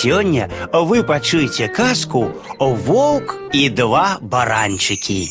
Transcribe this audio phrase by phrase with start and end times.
[0.00, 5.27] Сёння вы пачуеце казку воўк і два баранчыкі.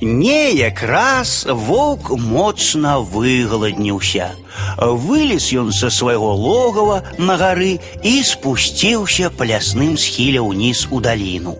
[0.00, 4.30] Неяк раз воўк моцна выгаладніўся.
[4.78, 11.58] Вылез ён са свайго логава на гары і спусціўся па лясным схіле ўніз у даліну.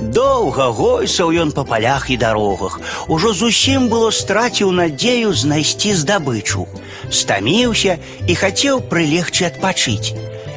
[0.00, 2.80] Доўга гойсаў ён па палях і дарогах.
[3.08, 6.66] Ужо зусім было страціў надзею знайсці здабычу.
[7.10, 10.12] Стаміўся і хацеў прылегчы адпачыць.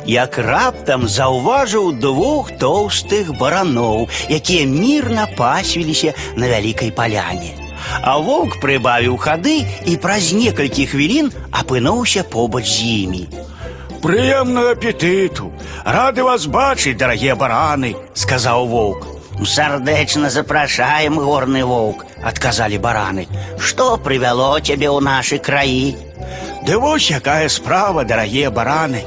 [0.10, 7.54] Як раптам заўважыў двух тоўстых бараноў, якія мірна пасвіліся на вялікай паляне.
[8.02, 13.24] А воўк прыбавіў хады і праз некалькі хвілін апынуўся побач з імі.
[14.02, 15.52] Прыемнага апетыту.
[15.86, 19.08] Рады вас бачыць, дарагія бараны, сказаў воўк.
[19.40, 23.28] Сардэчна запрашаем горны воўк, адказалі бараны.
[23.58, 25.96] Што прывяло цябе ў нашы краі?
[26.68, 29.04] Ды вось якая справа, дарагія бараны.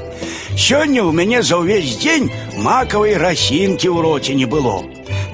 [0.57, 4.81] Сёння ў мяне за ўвесь дзень макавай расінкі ў роце не было.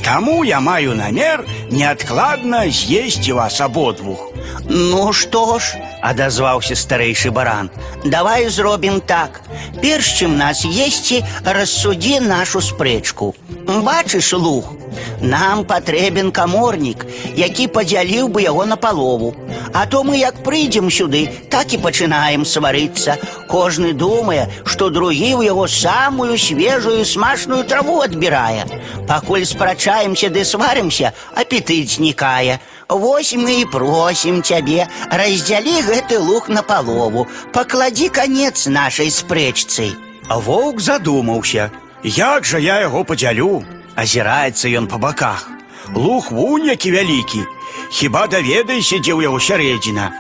[0.04, 4.32] Таму я маю намер неадкладна з'есці вас абодвух.
[4.70, 7.70] Ну што ж, адазваўся старэйшы баран.
[8.06, 9.42] Давай зробім так.
[9.82, 13.36] Перш чым нас есці, рассудзі нашу спрэчку.
[13.66, 14.74] Бачыш луг,
[15.22, 19.36] нам патрэбен каморнік, які падзяліў бы яго на палову.
[19.74, 23.18] А то мы як прыйдзем сюды, так і пачынаем сварыцца.
[23.48, 28.66] Кожны думае, што другі ў яго самую свежую і смачную траву адбірае.
[29.08, 32.60] Пакуль спрачаемся ды сварымся, апетыт знікае.
[32.90, 39.94] Вось мы і просім цябе, раздзялі гэты лук на палову, пакладзі канец нашай спрэчцы.
[40.28, 41.70] А воўк задумаўся:
[42.04, 43.62] Як жа я яго падзялю?
[43.96, 45.50] Азіраецца ён па баках.
[45.96, 47.46] Лух вунь які вялікі.
[47.92, 50.12] Хіба даведайся, дзе ў яго сярэдзіна.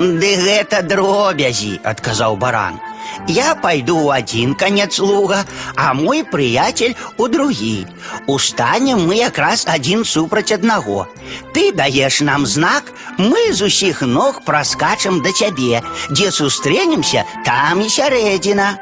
[0.00, 2.80] Ды гэта дробязі, адказаў баран.
[3.28, 5.44] Я пайду ў адзін канец луга,
[5.76, 7.86] а мой прыяцель у другі.
[8.26, 11.06] Устанем мы якраз адзін супраць аднаго.
[11.54, 17.88] Ты даеш нам знак, мы з усіх ног праскачам да цябе, дзе сустрэнемся, там і
[17.88, 18.78] сярэдзіна.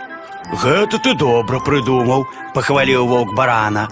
[0.51, 3.89] Гэта ты добра прыдумаў, пахваліў воўк барана.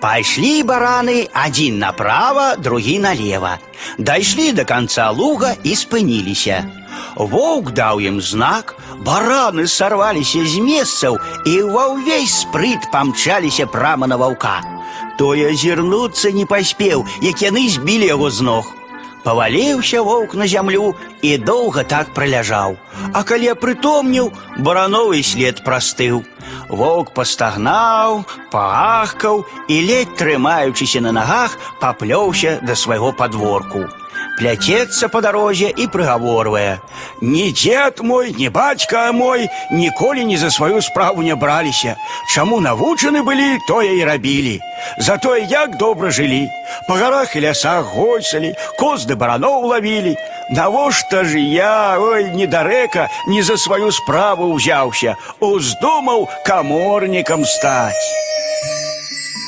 [0.00, 3.58] Пайшлі бараны адзін направа, другі налева.
[3.98, 6.64] Дайшлі да канца луга і спыніліся.
[7.16, 14.16] Воўк даў ім знак, бараны сарваліся з месцаў і ва ўвесь спрыт памчаліся прама на
[14.16, 14.60] ваўка.
[15.18, 18.72] Той азірнуцца не паспеў, як яны збілі яго з ног.
[19.24, 22.76] Паваліўся воўк на зямлю і доўга так праляжаў.
[23.12, 26.22] А калі прытомніў, барановы след прастыў.
[26.70, 28.22] Воўк пастагнаў,
[28.54, 33.86] паахкаў і ледь трымаючыся на нагах, паплёўся да свайго падворку.
[34.36, 40.82] Пляцецца па дарозе і прыгаворвае: « Ні дзед мой, ні бацька мой ніколі ні за сваю
[40.82, 41.96] справу не браліся.
[42.34, 44.60] Чаму навучаны былі, тое і рабілі.
[44.98, 46.48] Затое як добра жылі.
[46.88, 50.16] Па гарах і лясах гойсалі, коз ды бараноў лавілі.
[50.50, 58.04] Навошта ж я, ой, недарэка, не за сваю справу ўзяўся, уздумаў каморнікам стаць.